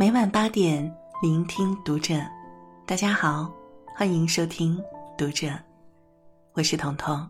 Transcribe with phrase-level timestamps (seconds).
[0.00, 2.14] 每晚八点，聆听读者。
[2.86, 3.52] 大家好，
[3.96, 4.80] 欢迎收听
[5.16, 5.48] 读者，
[6.52, 7.28] 我是彤彤。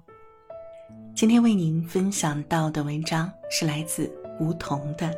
[1.15, 4.07] 今天为您分享到的文章是来自
[4.39, 5.07] 梧桐的《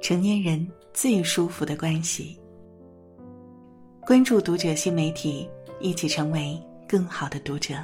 [0.00, 2.40] 成年人最舒服的关系》。
[4.06, 5.46] 关注读者新媒体，
[5.80, 6.58] 一起成为
[6.88, 7.74] 更好的读者。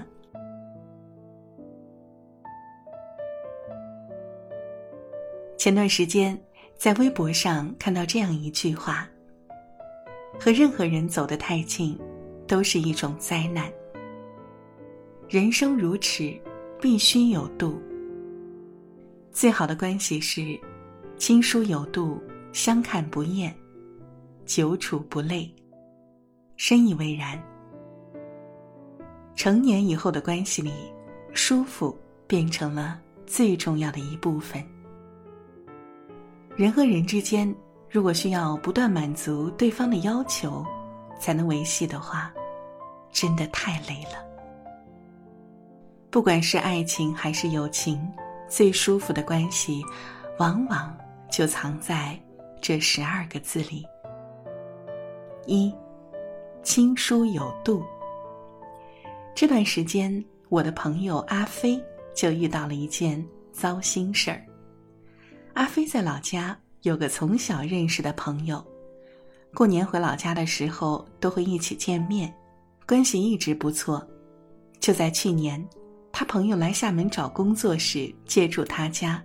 [5.58, 6.42] 前段时间，
[6.80, 9.06] 在微博上看到这样一句话
[10.40, 11.94] ：“和任何人走得太近，
[12.48, 13.70] 都是一种灾难。
[15.28, 16.40] 人生如尺，
[16.80, 17.78] 必须有度。
[19.30, 20.58] 最好的关系是，
[21.18, 22.18] 亲疏有度，
[22.50, 23.54] 相看不厌，
[24.46, 25.54] 久处不累。”
[26.56, 27.38] 深以为然。
[29.34, 30.72] 成年以后的关系里，
[31.34, 31.94] 舒服
[32.26, 34.64] 变成了最重要的一部分。
[36.60, 37.50] 人和人之间，
[37.88, 40.62] 如果需要不断满足对方的要求，
[41.18, 42.30] 才能维系的话，
[43.10, 44.22] 真的太累了。
[46.10, 48.06] 不管是爱情还是友情，
[48.46, 49.82] 最舒服的关系，
[50.38, 50.94] 往往
[51.30, 52.14] 就藏在
[52.60, 53.82] 这十二个字里。
[55.46, 55.74] 一。
[56.62, 57.82] 亲疏有度。
[59.34, 61.82] 这段时间，我的朋友阿飞
[62.14, 64.44] 就遇到了一件糟心事儿。
[65.54, 68.64] 阿飞在老家有个从小认识的朋友，
[69.52, 72.32] 过年回老家的时候都会一起见面，
[72.86, 74.06] 关系一直不错。
[74.78, 75.62] 就在去年，
[76.12, 79.22] 他朋友来厦门找工作时借住他家，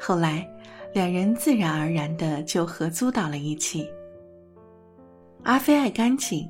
[0.00, 0.48] 后来
[0.92, 3.88] 两人自然而然的就合租到了一起。
[5.44, 6.48] 阿飞爱干净，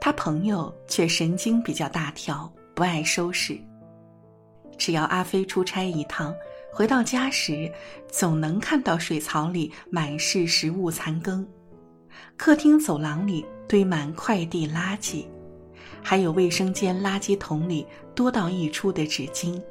[0.00, 3.58] 他朋友却神经比较大条，不爱收拾。
[4.78, 6.34] 只要阿飞出差一趟，
[6.74, 7.70] 回到家时，
[8.08, 11.46] 总能看到水槽里满是食物残羹，
[12.38, 15.26] 客厅走廊里堆满快递垃圾，
[16.02, 19.62] 还有卫生间垃圾桶里多到溢出的纸巾。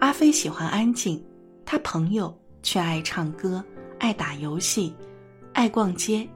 [0.00, 1.24] 阿飞喜欢安静，
[1.64, 3.64] 他朋友却爱唱歌、
[4.00, 4.92] 爱打游戏、
[5.52, 6.28] 爱逛街。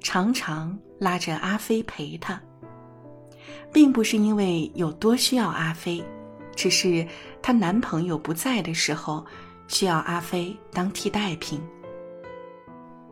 [0.00, 2.38] 常常拉着阿飞陪他，
[3.72, 6.04] 并不是因为有多需要阿飞，
[6.54, 7.06] 只是
[7.42, 9.24] 她男朋友不在的时候，
[9.68, 11.60] 需要阿飞当替代品。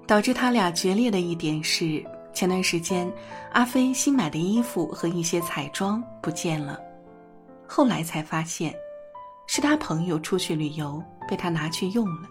[0.06, 2.04] 导致他俩决裂的一点是，
[2.34, 3.10] 前段时间
[3.52, 6.78] 阿飞新买的衣服和一些彩妆不见了，
[7.66, 8.74] 后来才发现，
[9.46, 12.28] 是他朋友出去旅游被他拿去用了，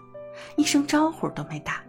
[0.56, 1.82] 一声招呼都没打。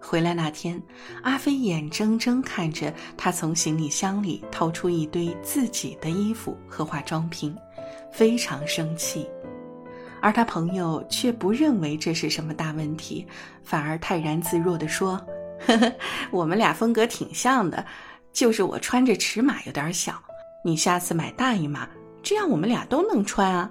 [0.00, 0.80] 回来那天，
[1.22, 7.54] 阿飞眼睁睁看着他从行李箱里掏出一堆自己的衣服和化妆品，
[8.16, 9.28] 非常生气。
[10.22, 13.26] 而他朋友却不认为这是什么大问题，
[13.62, 15.20] 反而泰然自若地说
[15.66, 15.92] ：“呵呵，
[16.30, 17.84] 我们俩风格挺像的，
[18.32, 20.14] 就是我穿着尺码有点小，
[20.64, 21.86] 你下次买大一码，
[22.22, 23.70] 这样我们俩都能穿啊。”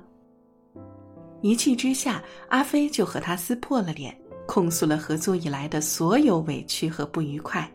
[1.41, 4.15] 一气之下，阿飞就和他撕破了脸。
[4.47, 7.67] 控诉了合租以来的所有委屈和不愉快，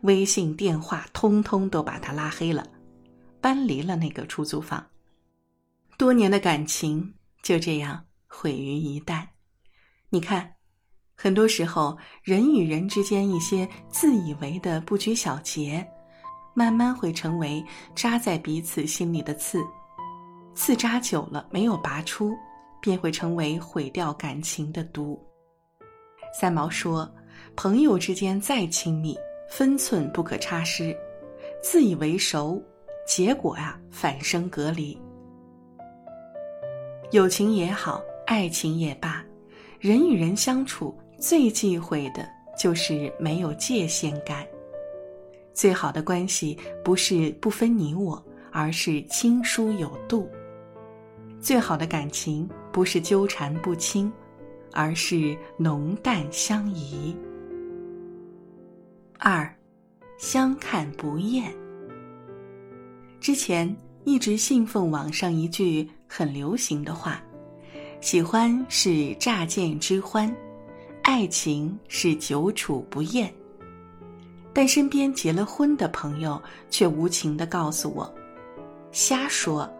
[0.00, 2.66] 微信、电话通通都把他拉黑了，
[3.40, 4.84] 搬离了那个出租房。
[6.00, 7.12] 多年的感情
[7.42, 9.22] 就这样毁于一旦。
[10.08, 10.50] 你看，
[11.14, 15.86] 很多时候人与人之间一些自以为的不拘小节，
[16.54, 17.62] 慢慢会成为
[17.94, 19.62] 扎在彼此心里的刺，
[20.54, 22.34] 刺扎久了没有拔出，
[22.80, 25.22] 便会成为毁掉感情的毒。
[26.32, 27.14] 三毛说
[27.54, 29.14] ：“朋友之间再亲密，
[29.50, 30.96] 分寸不可差失。
[31.62, 32.58] 自以为熟，
[33.06, 34.98] 结果啊，反生隔离。
[37.10, 39.24] 友情也好，爱情也罢，
[39.78, 42.28] 人与人相处最忌讳的
[42.58, 44.46] 就是没有界限感。
[45.52, 50.30] 最好的关系不是不分你我，而是亲疏有度。
[51.40, 54.12] 最好的感情不是纠缠不清。”
[54.72, 57.12] 而是浓淡相宜。
[59.18, 59.52] 二，
[60.16, 61.52] 相看不厌。
[63.18, 67.22] 之前一直信奉网上一句很流行的话
[68.00, 70.34] ：“喜欢是乍见之欢，
[71.02, 73.32] 爱情是久处不厌。”
[74.52, 78.12] 但身边结了婚的朋友却无情的告诉我
[78.90, 79.70] ：“瞎说，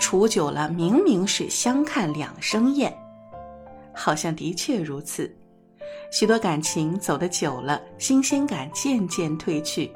[0.00, 2.92] 处久了明明是相看两生厌。”
[3.94, 5.32] 好像的确如此，
[6.10, 9.90] 许多感情走得久了，新鲜感渐渐褪去，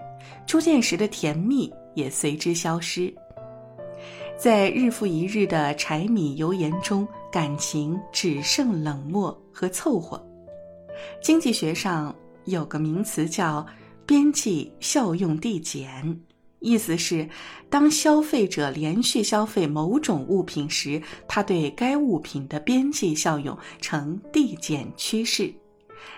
[0.47, 3.13] 初见时的甜蜜也随之消失。
[4.43, 10.21] 在日复一日的柴米油盐中，感情只剩冷漠和凑合。
[11.23, 12.13] 经济学上
[12.47, 13.65] 有个名词叫
[14.05, 16.21] “边际效用递减”，
[16.59, 17.25] 意思是，
[17.71, 25.55] 当消费者连续消费某种物品时，他对该物品的边际效用呈递减趋势。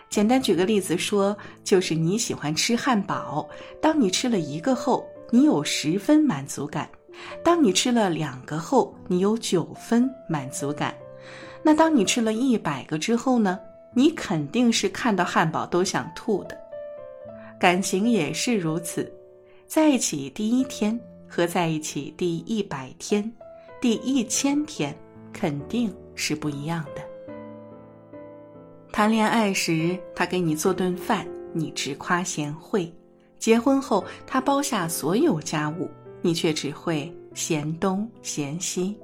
[0.09, 3.47] 简单举个例子说，就是你喜欢吃汉堡，
[3.83, 6.87] 当你吃了一个后，你有十分满足感；
[7.43, 10.95] 当你吃了两个后，你有九分满足感。
[11.63, 13.59] 那当你吃了一百个之后呢？
[13.97, 16.59] 你肯定是看到汉堡都想吐的。
[17.61, 19.11] 感情也是如此，
[19.69, 23.33] 在一起第一天和在一起第一百天、
[23.81, 24.93] 第一千天
[25.33, 27.03] 肯定是不一样的。
[28.93, 32.93] 谈恋爱时，他给你做顿饭，你直夸贤惠；
[33.39, 35.89] 结婚后，他包下所有家务，
[36.25, 38.99] 你却只会嫌东嫌西。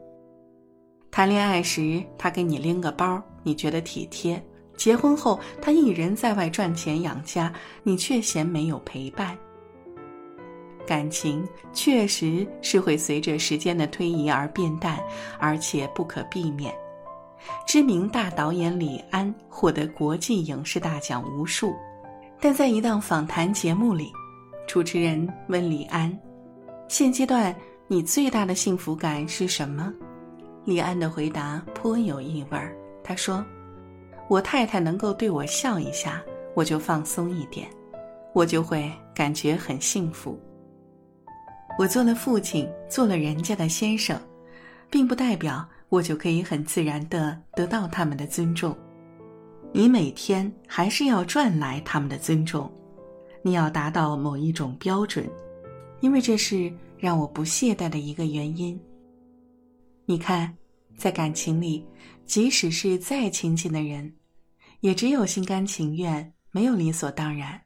[1.11, 4.39] 谈恋爱时，他给你拎个包，你觉得体贴；
[4.75, 7.53] 结婚后，他一人在外赚钱养家，
[7.83, 9.37] 你却嫌没有陪伴。
[10.87, 14.99] 感情确实是会随着时间的推移而变淡，
[15.39, 16.75] 而且不可避免。
[17.67, 21.75] 知名大导演李安获得国际影视大奖无数，
[22.41, 24.11] 但在一档访谈节目里，
[24.67, 26.11] 主持人问李安
[26.91, 27.55] ：“现阶段
[27.87, 29.95] 你最大的幸福感是什么？”
[30.67, 32.77] 李安的回答颇有意味儿。
[33.05, 33.47] 他说
[34.29, 36.21] ：“我太太能够对我笑一下，
[36.53, 37.69] 我就放松一点，
[38.33, 40.37] 我就会感觉很幸福。
[41.79, 44.21] 我做了父亲，做了人家的先生，
[44.91, 48.77] 并不代表我就可以很自然的得到他们的尊重。
[49.71, 52.69] 你每天还是要赚来他们的尊重，
[53.43, 55.25] 你要达到某一种标准，
[56.01, 58.81] 因为这是让我不懈怠的一个原因。”
[60.07, 60.57] 你看，
[60.97, 61.87] 在感情里，
[62.27, 64.13] 即使是再亲近的人，
[64.81, 67.61] 也只有心甘情愿，没有理所当然。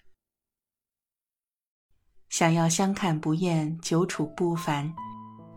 [2.28, 4.92] 想要相看不厌、久处不烦，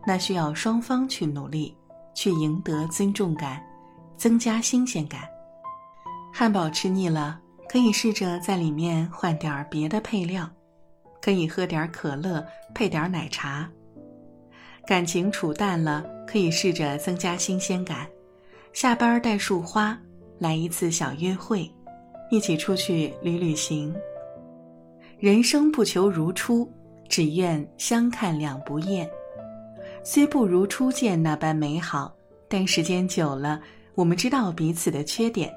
[0.05, 1.75] 那需要双方去努力，
[2.13, 3.61] 去赢得尊重感，
[4.15, 5.27] 增加新鲜感。
[6.31, 10.47] 汉堡吃腻了，可以试着在里面换点别的配料，
[11.21, 13.69] 可以喝点可乐，配点奶茶。
[14.85, 18.07] 感情处淡了，可以试着增加新鲜感。
[18.73, 19.99] 下班带束花，
[20.39, 21.69] 来一次小约会，
[22.29, 23.93] 一起出去旅旅行。
[25.19, 26.71] 人生不求如初，
[27.09, 29.09] 只愿相看两不厌。
[30.03, 32.15] 虽不如初见那般美好，
[32.47, 33.59] 但时间久了，
[33.95, 35.51] 我们知道彼此的缺点。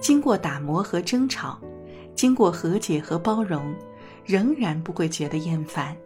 [0.00, 1.60] 经过打磨和争吵，
[2.16, 3.72] 经过和解和包容，
[4.24, 5.96] 仍然不会觉得厌烦。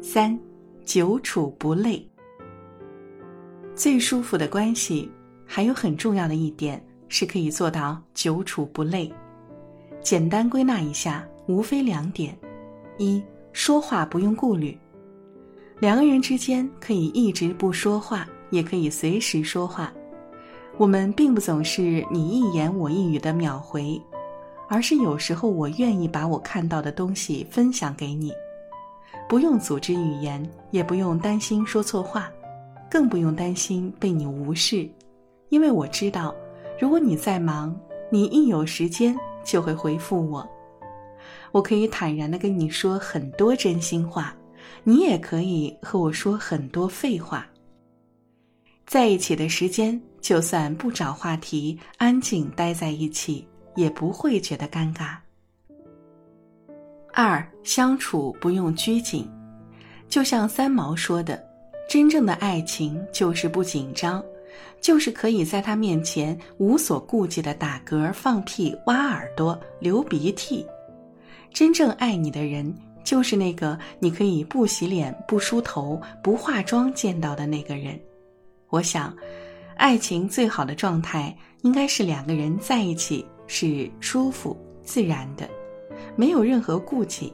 [0.00, 0.38] 三。
[0.84, 2.08] 久处不累。
[3.74, 5.10] 最舒服的关系，
[5.44, 9.12] 还有很重要的一点是可以做到久处不累。
[10.00, 12.38] 简单归纳一下，无非两点：
[12.98, 13.20] 一
[13.52, 14.78] 说话不用顾虑，
[15.80, 19.92] 两个人之间可以一直不说话，也可以随时说话。
[20.76, 24.00] 我们并不总是你一言我一语的秒回，
[24.68, 28.32] 而是有时候我愿意把我看到的东西分享给你。
[29.28, 32.30] 不用组织语言，也不用担心说错话，
[32.90, 34.88] 更不用担心被你无视，
[35.48, 36.34] 因为我知道，
[36.78, 37.74] 如果你在忙，
[38.10, 40.48] 你一有时间就会回复我。
[41.52, 44.34] 我可以坦然的跟你说很多真心话，
[44.84, 47.46] 你也可以和我说很多废话。
[48.86, 53.44] 在一起的时间，就算不找话题，安静待在一起，
[53.76, 55.16] 也不会觉得尴尬。
[57.12, 59.30] 二相处不用拘谨，
[60.08, 61.42] 就像三毛说的
[61.88, 64.22] ：“真正的爱情就是不紧张，
[64.80, 70.66] 就是可以在他面前无所顾忌的打嗝、放屁、挖耳朵、流鼻涕。
[71.52, 77.98] 真正爱你的人，就是那个你可以不洗脸、不梳头、不化妆见到的那个人。”
[78.68, 79.16] 我想，
[79.76, 85.48] 爱情最好的状态应该是两个人在一起是舒服自然的。
[86.14, 87.32] 没有任何顾忌，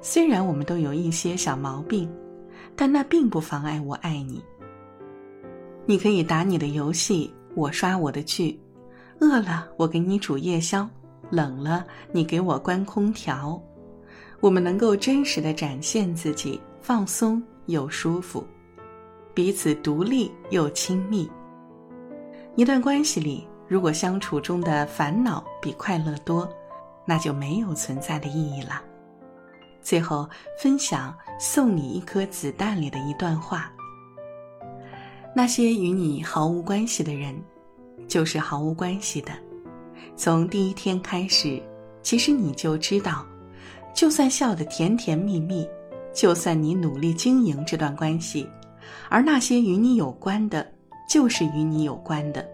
[0.00, 2.10] 虽然我们都有一些小毛病，
[2.76, 4.42] 但那并不妨碍我爱你。
[5.86, 8.58] 你可以打你的游戏，我刷我的剧；
[9.20, 10.88] 饿了，我给你煮夜宵；
[11.30, 13.60] 冷了，你给我关空调。
[14.40, 18.44] 我们能够真实的展现自己，放松又舒服，
[19.32, 21.30] 彼此独立又亲密。
[22.56, 26.48] 一段关系里，如果相处中的烦恼比快乐多。
[27.04, 28.80] 那就没有存在的意义了。
[29.82, 30.26] 最后
[30.58, 33.70] 分享送你一颗子弹里的一段话：
[35.34, 37.34] 那些与你毫无关系的人，
[38.08, 39.32] 就是毫无关系的。
[40.16, 41.60] 从第一天开始，
[42.00, 43.26] 其实你就知道，
[43.92, 45.68] 就算笑得甜甜蜜蜜，
[46.14, 48.48] 就算你努力经营这段关系，
[49.10, 50.66] 而那些与你有关的，
[51.10, 52.48] 就是与你有关的，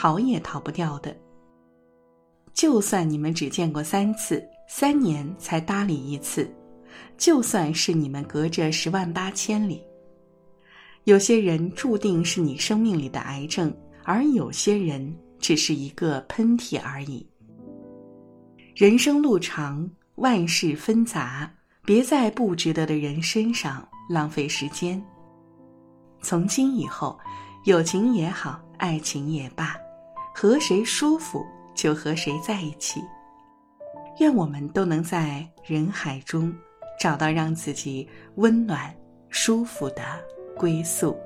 [0.00, 1.14] 逃也逃不掉的。
[2.54, 6.50] 就算你们只见过三次，三年才搭理一次，
[7.18, 9.84] 就算是你们隔着十万八千里，
[11.04, 13.70] 有些人注定是你生命里的癌症，
[14.02, 17.28] 而有些人只是一个喷嚏而已。
[18.74, 21.52] 人生路长，万事纷杂，
[21.84, 25.02] 别在不值得的人身上浪费时间。
[26.22, 27.20] 从今以后，
[27.66, 29.76] 友情也好，爱情也罢，
[30.40, 31.44] 和谁舒服。
[31.74, 33.00] 就和谁在一起。
[34.18, 36.52] 愿我们都能在人海中
[36.98, 38.94] 找到让自己温暖、
[39.30, 40.02] 舒服的
[40.58, 41.16] 归宿。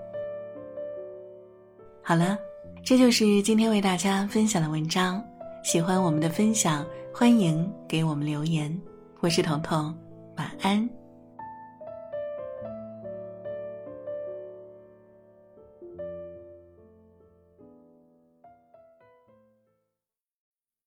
[2.02, 2.38] 好了，
[2.84, 5.20] 这就是今天为大家分享的文章。
[5.64, 8.80] 喜欢我们的分享，欢迎给我们留言。
[9.20, 9.96] 我是彤彤，
[10.36, 10.88] 晚安。